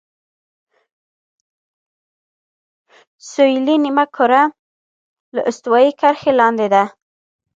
سویلي 3.31 3.75
نیمهکره 3.85 4.43
له 5.35 5.41
استوایي 5.49 5.91
کرښې 5.99 6.31
لاندې 6.39 6.67
ده. 6.73 6.83